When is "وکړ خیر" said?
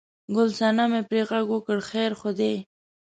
1.53-2.11